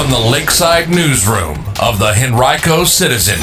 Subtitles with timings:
[0.00, 3.38] from the Lakeside Newsroom of the Henrico Citizen,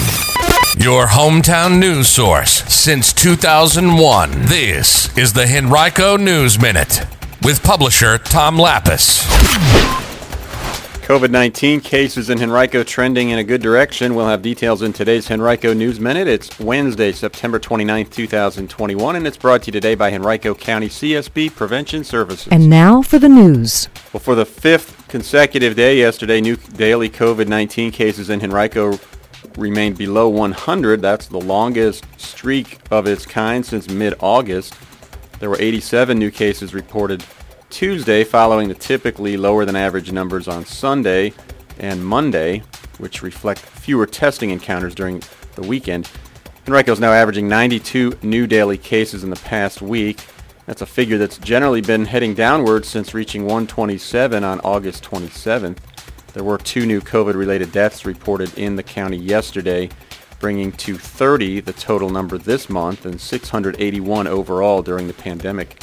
[0.83, 4.31] your hometown news source since 2001.
[4.45, 7.05] This is the Henrico News Minute
[7.43, 9.23] with publisher Tom Lappas.
[11.05, 14.15] COVID 19 cases in Henrico trending in a good direction.
[14.15, 16.27] We'll have details in today's Henrico News Minute.
[16.27, 21.55] It's Wednesday, September 29th, 2021, and it's brought to you today by Henrico County CSB
[21.55, 22.47] Prevention Services.
[22.51, 23.89] And now for the news.
[24.11, 28.99] Well, for the fifth consecutive day yesterday, new daily COVID 19 cases in Henrico
[29.57, 31.01] remained below 100.
[31.01, 34.75] That's the longest streak of its kind since mid August.
[35.39, 37.23] There were 87 new cases reported
[37.69, 41.33] Tuesday, following the typically lower than average numbers on Sunday
[41.79, 42.63] and Monday,
[42.97, 45.21] which reflect fewer testing encounters during
[45.55, 46.09] the weekend.
[46.65, 50.21] Henrico is now averaging 92 new daily cases in the past week.
[50.67, 55.77] That's a figure that's generally been heading downward since reaching 127 on August 27th.
[56.33, 59.89] There were two new COVID related deaths reported in the county yesterday,
[60.41, 65.81] bringing to 30 the total number this month and 681 overall during the pandemic.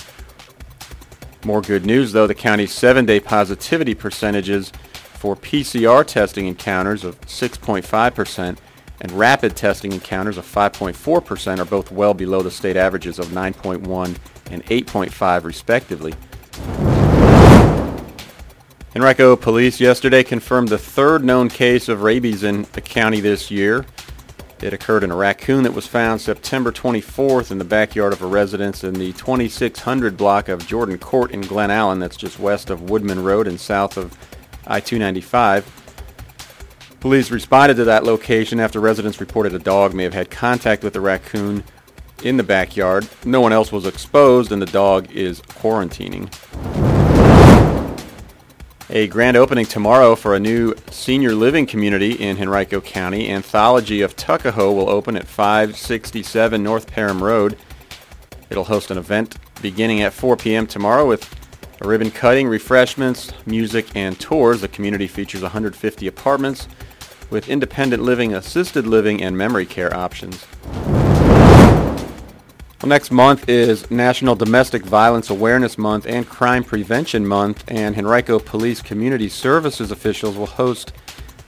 [1.46, 4.70] More good news, though, the county's seven-day positivity percentages
[5.14, 8.58] for PCR testing encounters of 6.5%
[9.04, 14.16] and rapid testing encounters of 5.4% are both well below the state averages of 9.1
[14.50, 16.14] and 8.5 respectively.
[18.96, 23.84] Henrico police yesterday confirmed the third known case of rabies in the county this year.
[24.62, 28.26] It occurred in a raccoon that was found September 24th in the backyard of a
[28.26, 32.88] residence in the 2600 block of Jordan Court in Glen Allen, that's just west of
[32.88, 34.16] Woodman Road and south of
[34.66, 35.83] I-295.
[37.04, 40.96] Police responded to that location after residents reported a dog may have had contact with
[40.96, 41.62] a raccoon
[42.22, 43.06] in the backyard.
[43.26, 46.32] No one else was exposed and the dog is quarantining.
[48.88, 53.30] A grand opening tomorrow for a new senior living community in Henrico County.
[53.30, 57.58] Anthology of Tuckahoe will open at 567 North Parham Road.
[58.48, 60.66] It'll host an event beginning at 4 p.m.
[60.66, 61.28] tomorrow with
[61.82, 64.62] a ribbon cutting, refreshments, music, and tours.
[64.62, 66.66] The community features 150 apartments
[67.34, 70.46] with independent living, assisted living, and memory care options.
[72.80, 78.38] Well, next month is National Domestic Violence Awareness Month and Crime Prevention Month, and Henrico
[78.38, 80.92] Police Community Services officials will host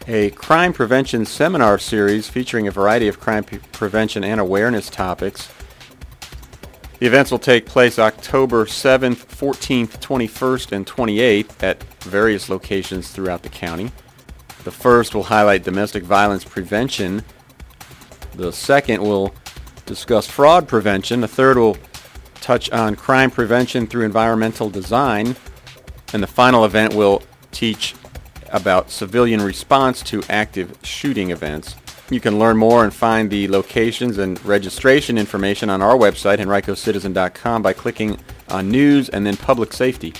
[0.08, 5.48] a crime prevention seminar series featuring a variety of crime pre- prevention and awareness topics.
[6.98, 13.44] The events will take place October 7th, 14th, 21st, and 28th at various locations throughout
[13.44, 13.92] the county.
[14.66, 17.22] The first will highlight domestic violence prevention.
[18.34, 19.32] The second will
[19.86, 21.20] discuss fraud prevention.
[21.20, 21.76] The third will
[22.40, 25.36] touch on crime prevention through environmental design.
[26.12, 27.22] And the final event will
[27.52, 27.94] teach
[28.48, 31.76] about civilian response to active shooting events.
[32.10, 37.62] You can learn more and find the locations and registration information on our website, henricocitizen.com,
[37.62, 38.18] by clicking
[38.48, 40.12] on News and then Public Safety.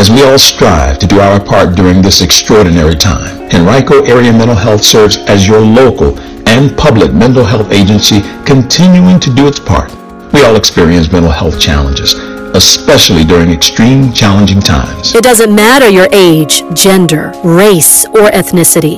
[0.00, 4.56] As we all strive to do our part during this extraordinary time, Henrico Area Mental
[4.56, 6.18] Health serves as your local
[6.48, 9.92] and public mental health agency continuing to do its part.
[10.32, 12.14] We all experience mental health challenges,
[12.54, 15.14] especially during extreme challenging times.
[15.14, 18.96] It doesn't matter your age, gender, race, or ethnicity.